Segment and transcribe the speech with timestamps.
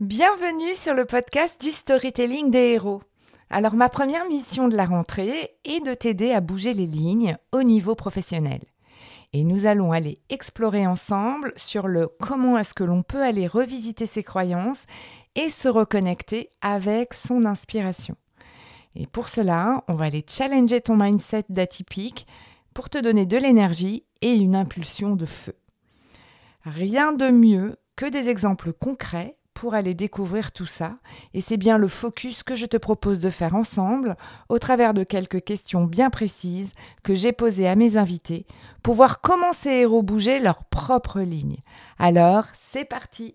[0.00, 3.00] Bienvenue sur le podcast du storytelling des héros.
[3.48, 7.62] Alors ma première mission de la rentrée est de t'aider à bouger les lignes au
[7.62, 8.60] niveau professionnel.
[9.32, 14.04] Et nous allons aller explorer ensemble sur le comment est-ce que l'on peut aller revisiter
[14.04, 14.84] ses croyances
[15.34, 18.16] et se reconnecter avec son inspiration.
[18.96, 22.26] Et pour cela, on va aller challenger ton mindset d'atypique
[22.74, 25.56] pour te donner de l'énergie et une impulsion de feu.
[26.66, 30.98] Rien de mieux que des exemples concrets pour aller découvrir tout ça.
[31.32, 34.14] Et c'est bien le focus que je te propose de faire ensemble
[34.50, 38.46] au travers de quelques questions bien précises que j'ai posées à mes invités
[38.82, 41.56] pour voir comment ces héros bougeaient leur propre ligne.
[41.98, 43.34] Alors, c'est parti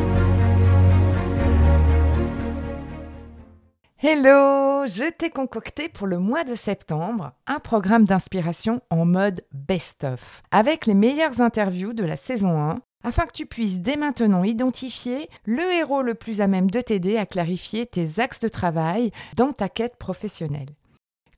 [4.03, 10.41] Hello, je t'ai concocté pour le mois de septembre un programme d'inspiration en mode best-of,
[10.49, 15.29] avec les meilleures interviews de la saison 1, afin que tu puisses dès maintenant identifier
[15.45, 19.51] le héros le plus à même de t'aider à clarifier tes axes de travail dans
[19.51, 20.69] ta quête professionnelle.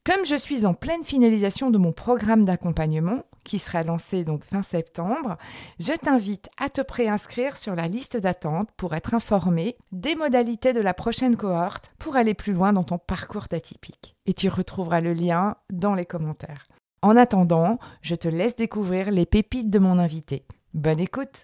[0.06, 4.64] Comme je suis en pleine finalisation de mon programme d'accompagnement, qui sera lancé donc fin
[4.64, 5.38] septembre,
[5.80, 10.82] je t'invite à te préinscrire sur la liste d'attente pour être informé des modalités de
[10.82, 14.16] la prochaine cohorte pour aller plus loin dans ton parcours d'atypique.
[14.26, 16.68] Et tu retrouveras le lien dans les commentaires.
[17.02, 20.46] En attendant, je te laisse découvrir les pépites de mon invité.
[20.74, 21.44] Bonne écoute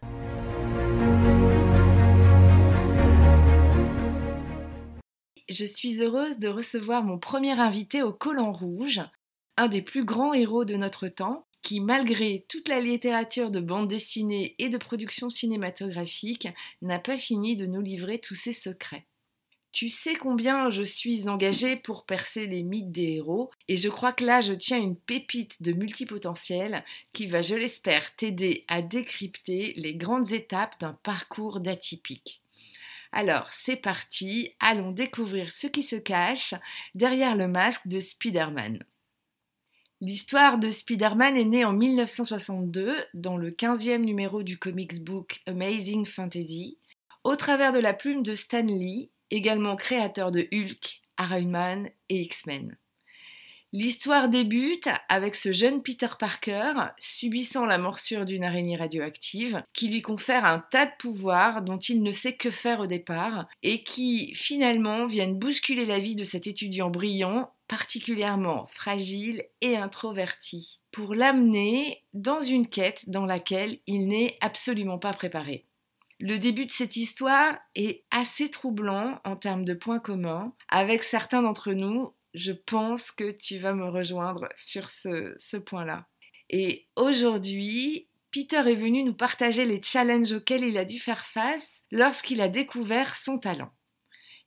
[5.50, 9.02] Je suis heureuse de recevoir mon premier invité au Collant Rouge,
[9.58, 13.88] un des plus grands héros de notre temps, qui, malgré toute la littérature de bande
[13.88, 16.48] dessinée et de production cinématographique,
[16.82, 19.06] n'a pas fini de nous livrer tous ses secrets.
[19.72, 24.14] Tu sais combien je suis engagée pour percer les mythes des héros, et je crois
[24.14, 26.84] que là je tiens une pépite de multipotentiel
[27.14, 32.42] qui va, je l'espère, t'aider à décrypter les grandes étapes d'un parcours d'atypique.
[33.12, 36.54] Alors, c'est parti, allons découvrir ce qui se cache
[36.96, 38.84] derrière le masque de Spider-Man.
[40.02, 46.06] L'histoire de Spider-Man est née en 1962 dans le 15e numéro du comics book Amazing
[46.06, 46.78] Fantasy,
[47.26, 52.22] au travers de la plume de Stan Lee, également créateur de Hulk, Iron Man et
[52.22, 52.78] X-Men.
[53.74, 60.02] L'histoire débute avec ce jeune Peter Parker subissant la morsure d'une araignée radioactive qui lui
[60.02, 64.34] confère un tas de pouvoirs dont il ne sait que faire au départ et qui
[64.34, 72.04] finalement viennent bousculer la vie de cet étudiant brillant particulièrement fragile et introverti, pour l'amener
[72.14, 75.68] dans une quête dans laquelle il n'est absolument pas préparé.
[76.20, 80.54] Le début de cette histoire est assez troublant en termes de points communs.
[80.68, 86.08] Avec certains d'entre nous, je pense que tu vas me rejoindre sur ce, point-là.
[86.50, 91.82] Et aujourd'hui, Peter est venu nous partager les challenges auxquels il a dû faire face
[91.92, 93.72] lorsqu'il a découvert son talent.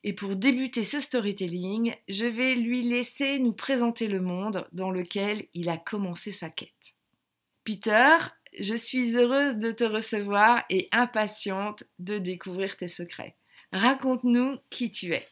[0.04, 5.46] Et pour débuter ce storytelling, je vais lui laisser nous présenter le monde dans lequel
[5.54, 6.70] il a commencé sa quête.
[7.62, 8.16] Peter,
[8.58, 13.36] je suis heureuse de te recevoir et impatiente de découvrir tes secrets.
[13.72, 15.26] Raconte-nous qui tu es.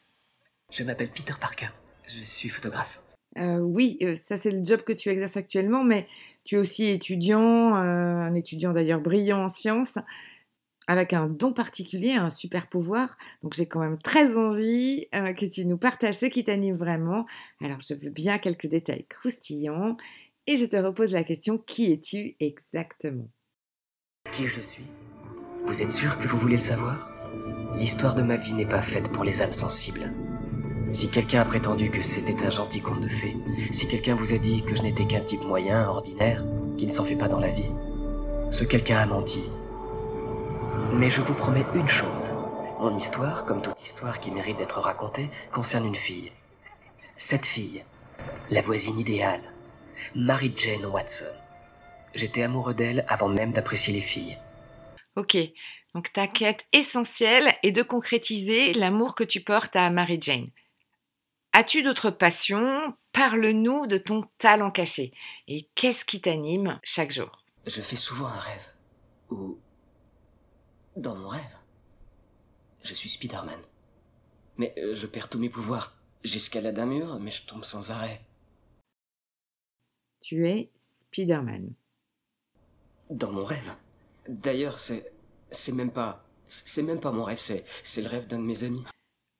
[0.70, 1.68] Je m'appelle Peter Parker.
[2.06, 3.00] Je suis photographe.
[3.38, 6.06] Euh, oui, euh, ça c'est le job que tu exerces actuellement, mais
[6.44, 9.98] tu es aussi étudiant, euh, un étudiant d'ailleurs brillant en sciences
[10.90, 13.16] avec un don particulier, un super pouvoir.
[13.44, 17.26] Donc j'ai quand même très envie euh, que tu nous partages ce qui t'anime vraiment.
[17.62, 19.96] Alors je veux bien quelques détails croustillants
[20.48, 23.28] et je te repose la question, qui es-tu exactement?
[24.32, 24.82] Qui je suis?
[25.64, 27.08] Vous êtes sûr que vous voulez le savoir?
[27.76, 30.12] L'histoire de ma vie n'est pas faite pour les âmes sensibles.
[30.92, 33.36] Si quelqu'un a prétendu que c'était un gentil conte de fées,
[33.70, 36.44] si quelqu'un vous a dit que je n'étais qu'un type moyen, ordinaire,
[36.76, 37.70] qui ne s'en fait pas dans la vie,
[38.50, 39.44] ce quelqu'un a menti
[40.92, 42.30] Mais je vous promets une chose.
[42.78, 46.32] Mon histoire, comme toute histoire qui mérite d'être racontée, concerne une fille.
[47.16, 47.84] Cette fille,
[48.50, 49.42] la voisine idéale,
[50.14, 51.34] Mary Jane Watson.
[52.14, 54.38] J'étais amoureux d'elle avant même d'apprécier les filles.
[55.16, 55.36] Ok,
[55.94, 60.50] donc ta quête essentielle est de concrétiser l'amour que tu portes à Mary Jane.
[61.52, 62.94] As-tu d'autres passions?
[63.12, 65.12] Parle-nous de ton talent caché.
[65.48, 67.44] Et qu'est-ce qui t'anime chaque jour?
[67.66, 68.68] Je fais souvent un rêve.
[69.30, 69.58] Ou...
[71.00, 71.56] Dans mon rêve.
[72.84, 73.58] Je suis Spider-Man.
[74.58, 75.96] Mais euh, je perds tous mes pouvoirs.
[76.24, 78.20] J'escalade un mur, mais je tombe sans arrêt.
[80.20, 80.70] Tu es
[81.06, 81.72] Spider-Man.
[83.08, 83.72] Dans mon rêve.
[84.28, 85.10] D'ailleurs, c'est...
[85.50, 86.22] C'est même pas...
[86.46, 87.64] C'est même pas mon rêve, c'est...
[87.82, 88.84] C'est le rêve d'un de mes amis.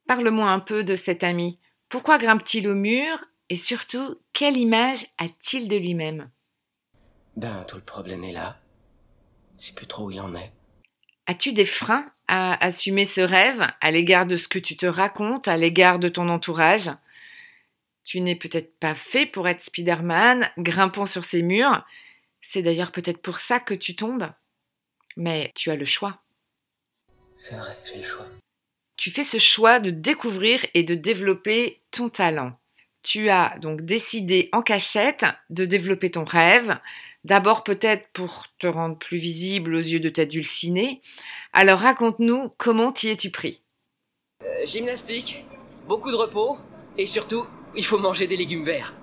[0.08, 1.60] Parle-moi un peu de cet ami.
[1.90, 3.18] Pourquoi grimpe-t-il au mur?
[3.50, 6.30] Et surtout, quelle image a-t-il de lui-même?
[7.36, 8.58] Ben, tout le problème est là.
[9.58, 10.52] C'est plus trop où il en est.
[11.26, 15.49] As-tu des freins à assumer ce rêve à l'égard de ce que tu te racontes,
[15.49, 16.90] à l'égard de ton entourage?
[18.05, 21.84] Tu n'es peut-être pas fait pour être Spider-Man, grimpant sur ces murs.
[22.40, 24.31] C'est d'ailleurs peut-être pour ça que tu tombes.
[25.17, 26.20] Mais tu as le choix.
[27.38, 28.26] C'est vrai, j'ai le choix.
[28.96, 32.59] Tu fais ce choix de découvrir et de développer ton talent.
[33.02, 36.79] Tu as donc décidé en cachette de développer ton rêve,
[37.25, 41.00] d'abord peut-être pour te rendre plus visible aux yeux de ta dulcinée.
[41.52, 43.62] Alors raconte-nous comment t'y es-tu pris?
[44.43, 45.44] Euh, gymnastique,
[45.87, 46.58] beaucoup de repos,
[46.99, 48.94] et surtout, il faut manger des légumes verts.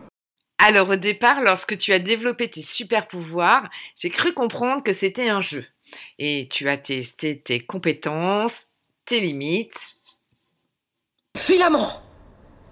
[0.59, 3.69] Alors au départ, lorsque tu as développé tes super pouvoirs,
[3.99, 5.65] j'ai cru comprendre que c'était un jeu.
[6.19, 8.63] Et tu as testé tes compétences,
[9.05, 9.97] tes limites.
[11.37, 12.01] Filament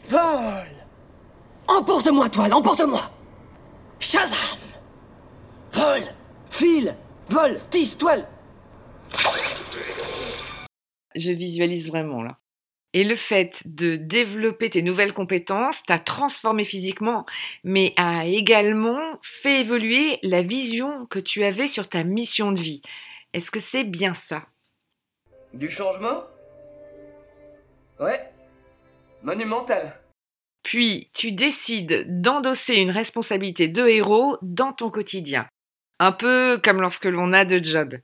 [0.10, 0.85] Vol
[1.68, 3.12] Emporte-moi, toile, emporte-moi
[4.00, 4.38] Shazam
[5.74, 6.04] Vol
[6.50, 6.96] File
[7.30, 8.28] Vol Tisse, toile
[11.16, 12.38] Je visualise vraiment là.
[12.94, 17.26] Et le fait de développer tes nouvelles compétences t'a transformé physiquement,
[17.64, 22.82] mais a également fait évoluer la vision que tu avais sur ta mission de vie.
[23.34, 24.46] Est-ce que c'est bien ça?
[25.54, 26.24] Du changement?
[28.00, 28.22] Ouais.
[29.24, 30.00] Monumental.
[30.66, 35.48] Puis tu décides d'endosser une responsabilité de héros dans ton quotidien.
[36.00, 38.00] Un peu comme lorsque l'on a de job.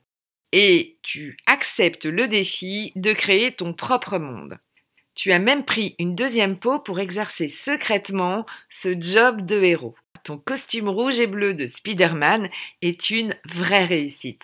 [0.52, 4.60] Et tu acceptes le défi de créer ton propre monde.
[5.16, 9.96] Tu as même pris une deuxième peau pour exercer secrètement ce job de héros.
[10.24, 12.48] Ton costume rouge et bleu de Spider-Man
[12.84, 14.44] est une vraie réussite.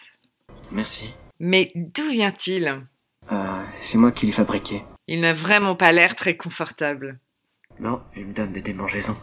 [0.71, 1.13] Merci.
[1.39, 2.81] Mais d'où vient-il?
[3.31, 4.81] Euh, c'est moi qui l'ai fabriqué.
[5.07, 7.19] Il n'a vraiment pas l'air très confortable.
[7.79, 9.18] Non, il me donne des démangeaisons.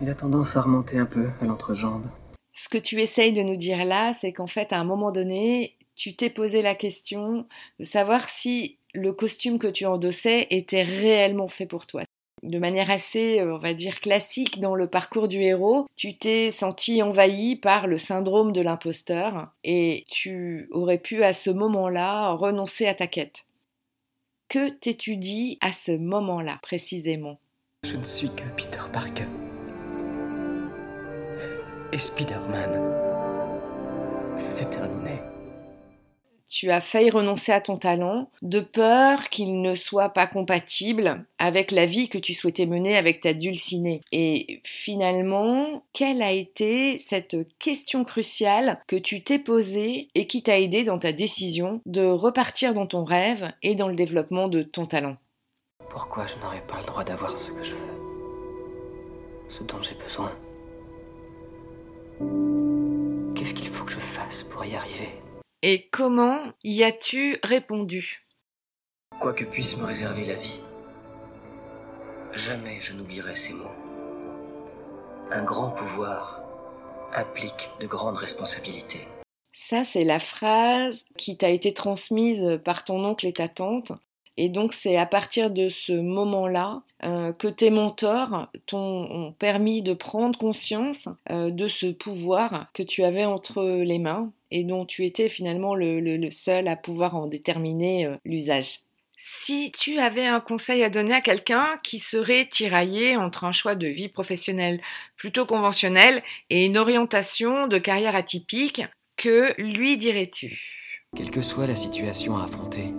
[0.00, 2.06] Il a tendance à remonter un peu à l'entrejambe.
[2.52, 5.76] Ce que tu essayes de nous dire là, c'est qu'en fait, à un moment donné,
[5.94, 7.46] tu t'es posé la question
[7.78, 12.02] de savoir si le costume que tu endossais était réellement fait pour toi.
[12.42, 16.50] De manière assez, euh, on va dire, classique dans le parcours du héros, tu t'es
[16.50, 22.86] senti envahi par le syndrome de l'imposteur et tu aurais pu à ce moment-là renoncer
[22.86, 23.44] à ta quête.
[24.52, 27.40] Que t'es-tu dit à ce moment-là précisément?
[27.84, 29.24] Je ne suis que Peter Parker.
[31.90, 32.78] Et Spider-Man.
[34.36, 35.22] C'est terminé.
[36.52, 41.70] Tu as failli renoncer à ton talent de peur qu'il ne soit pas compatible avec
[41.70, 44.02] la vie que tu souhaitais mener avec ta dulcinée.
[44.12, 50.60] Et finalement, quelle a été cette question cruciale que tu t'es posée et qui t'a
[50.60, 54.84] aidé dans ta décision de repartir dans ton rêve et dans le développement de ton
[54.84, 55.16] talent?
[55.88, 57.98] Pourquoi je n'aurais pas le droit d'avoir ce que je veux?
[59.48, 60.32] Ce dont j'ai besoin?
[63.34, 65.21] Qu'est-ce qu'il faut que je fasse pour y arriver?
[65.64, 68.26] Et comment y as-tu répondu?
[69.20, 70.60] Quoi que puisse me réserver la vie,
[72.32, 73.70] jamais je n'oublierai ces mots.
[75.30, 76.42] Un grand pouvoir
[77.14, 79.06] implique de grandes responsabilités.
[79.52, 83.92] Ça, c'est la phrase qui t'a été transmise par ton oncle et ta tante.
[84.36, 89.94] Et donc, c'est à partir de ce moment-là euh, que tes mentors t'ont permis de
[89.94, 95.04] prendre conscience euh, de ce pouvoir que tu avais entre les mains et dont tu
[95.04, 98.80] étais finalement le, le- le seul à pouvoir en déterminer euh, l'usage.
[99.44, 103.74] Si tu avais un conseil à donner à quelqu'un qui serait tiraillé entre un choix
[103.74, 104.80] de vie professionnelle
[105.16, 108.82] plutôt conventionnel et une orientation de carrière atypique,
[109.16, 110.60] que lui dirais-tu?
[111.16, 112.92] Quelle que soit la situation à affronter,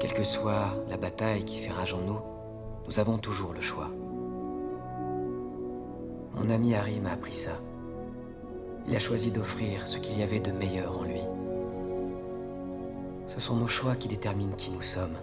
[0.00, 2.20] quelle que soit la bataille qui fait rage en nous,
[2.86, 3.90] nous avons toujours le choix.
[6.34, 7.60] Mon ami Harry m'a appris ça.
[8.86, 11.20] Il a choisi d'offrir ce qu'il y avait de meilleur en lui.
[13.26, 15.16] Ce sont nos choix qui déterminent qui nous sommes.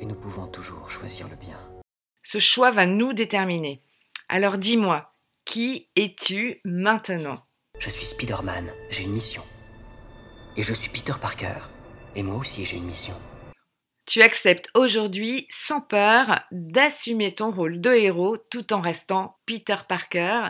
[0.00, 1.58] Et nous pouvons toujours choisir le bien.
[2.24, 3.82] Ce choix va nous déterminer.
[4.28, 5.12] Alors dis-moi,
[5.44, 7.38] qui es-tu maintenant?
[7.78, 9.42] Je suis Spider-Man, j'ai une mission.
[10.56, 11.60] Et je suis Peter Parker.
[12.16, 13.14] Et moi aussi j'ai une mission.
[14.08, 20.48] Tu acceptes aujourd'hui, sans peur, d'assumer ton rôle de héros tout en restant Peter Parker.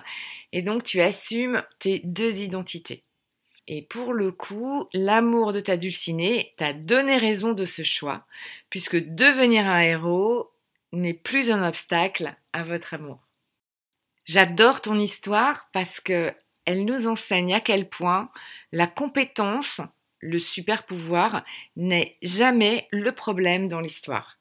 [0.52, 3.02] Et donc tu assumes tes deux identités.
[3.66, 8.26] Et pour le coup, l'amour de ta dulcinée t'a donné raison de ce choix,
[8.70, 10.52] puisque devenir un héros
[10.92, 13.18] n'est plus un obstacle à votre amour.
[14.24, 16.32] J'adore ton histoire parce que
[16.64, 18.30] elle nous enseigne à quel point
[18.70, 19.80] la compétence,
[20.20, 21.44] le super pouvoir,
[21.76, 24.38] n'est jamais le problème dans l'histoire.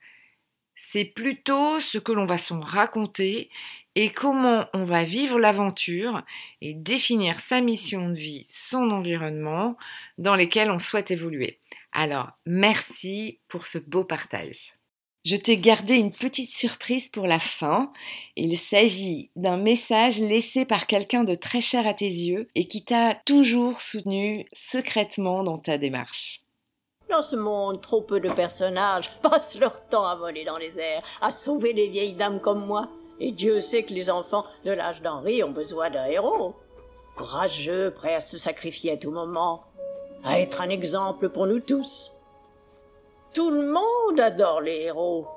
[0.76, 3.50] C'est plutôt ce que l'on va s'en raconter
[3.96, 6.22] et comment on va vivre l'aventure
[6.62, 9.76] et définir sa mission de vie, son environnement
[10.20, 11.60] dans lesquels on souhaite évoluer.
[11.94, 14.74] Alors, merci pour ce beau partage.
[15.30, 17.92] Je t'ai gardé une petite surprise pour la fin.
[18.38, 22.86] Il s'agit d'un message laissé par quelqu'un de très cher à tes yeux et qui
[22.86, 26.44] t'a toujours soutenu secrètement dans ta démarche.
[27.10, 31.04] Dans ce monde, trop peu de personnages passent leur temps à voler dans les airs,
[31.20, 32.88] à sauver les vieilles dames comme moi.
[33.20, 36.56] Et Dieu sait que les enfants de l'âge d'Henri ont besoin d'un héros.
[37.18, 39.66] Courageux, prêt à se sacrifier à tout moment,
[40.24, 42.14] à être un exemple pour nous tous.
[43.38, 45.28] Tout le monde adore les héros.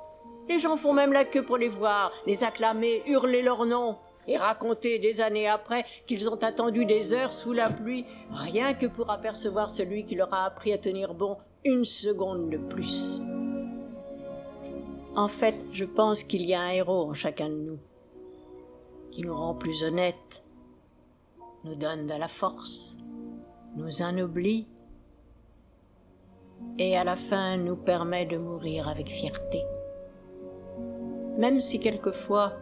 [0.49, 3.95] Les gens font même la queue pour les voir, les acclamer, hurler leur nom,
[4.27, 8.87] et raconter des années après qu'ils ont attendu des heures sous la pluie, rien que
[8.87, 13.21] pour apercevoir celui qui leur a appris à tenir bon une seconde de plus.
[15.15, 17.79] En fait, je pense qu'il y a un héros en chacun de nous,
[19.11, 20.43] qui nous rend plus honnêtes,
[21.65, 22.97] nous donne de la force,
[23.75, 24.65] nous anoblit,
[26.77, 29.63] et à la fin nous permet de mourir avec fierté.
[31.37, 32.53] Même si quelquefois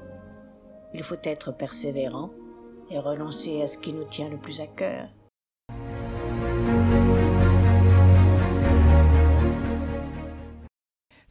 [0.93, 2.31] il faut être persévérant
[2.89, 5.07] et renoncer à ce qui nous tient le plus à cœur.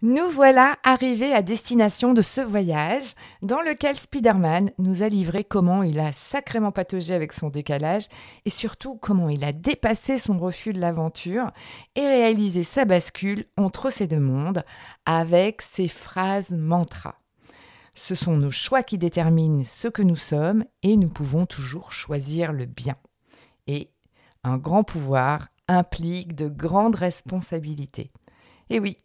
[0.00, 5.82] Nous voilà arrivés à destination de ce voyage dans lequel Spider-Man nous a livré comment
[5.82, 8.06] il a sacrément pataugé avec son décalage
[8.44, 11.50] et surtout comment il a dépassé son refus de l'aventure
[11.96, 14.62] et réalisé sa bascule entre ces deux mondes
[15.04, 17.16] avec ses phrases mantra.
[17.94, 22.52] Ce sont nos choix qui déterminent ce que nous sommes et nous pouvons toujours choisir
[22.52, 22.94] le bien.
[23.66, 23.90] Et
[24.44, 28.12] un grand pouvoir implique de grandes responsabilités.
[28.70, 28.96] Et oui,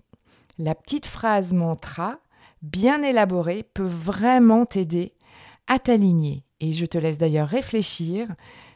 [0.58, 2.20] la petite phrase mantra,
[2.62, 5.14] bien élaborée, peut vraiment t'aider
[5.68, 6.46] à t'aligner.
[6.60, 8.28] Et je te laisse d'ailleurs réfléchir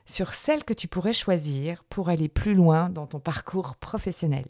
[0.05, 4.45] sur celle que tu pourrais choisir pour aller plus loin dans ton parcours professionnel.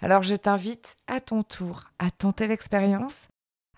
[0.00, 3.28] Alors je t'invite à ton tour à tenter l'expérience,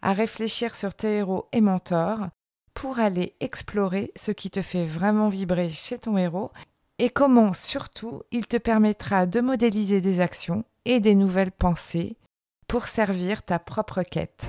[0.03, 2.29] à réfléchir sur tes héros et mentors
[2.75, 6.51] pour aller explorer ce qui te fait vraiment vibrer chez ton héros
[6.99, 12.17] et comment surtout il te permettra de modéliser des actions et des nouvelles pensées
[12.69, 14.45] pour servir ta propre quête.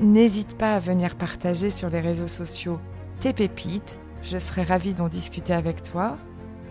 [0.00, 2.80] N'hésite pas à venir partager sur les réseaux sociaux
[3.20, 6.16] tes pépites, je serai ravie d'en discuter avec toi.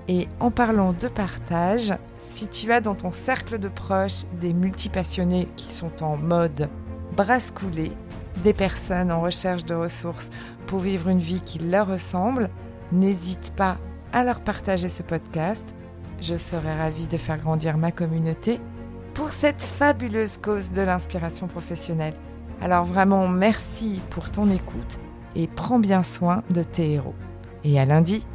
[0.07, 5.47] Et en parlant de partage, si tu as dans ton cercle de proches des multipassionnés
[5.55, 6.67] qui sont en mode
[7.15, 7.91] brasse coulée,
[8.43, 10.29] des personnes en recherche de ressources
[10.65, 12.49] pour vivre une vie qui leur ressemble,
[12.91, 13.77] n'hésite pas
[14.11, 15.63] à leur partager ce podcast.
[16.19, 18.59] Je serai ravie de faire grandir ma communauté
[19.19, 22.13] pour cette fabuleuse cause de l'inspiration professionnelle.
[22.61, 24.97] Alors vraiment, merci pour ton écoute
[25.35, 27.15] et prends bien soin de tes héros.
[27.65, 28.25] Et à lundi.